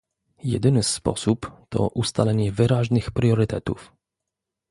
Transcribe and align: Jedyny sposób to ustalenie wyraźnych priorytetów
Jedyny 0.43 0.83
sposób 0.83 1.51
to 1.69 1.87
ustalenie 1.89 2.51
wyraźnych 2.51 3.11
priorytetów 3.11 3.93